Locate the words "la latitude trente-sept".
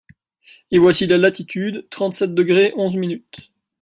1.05-2.33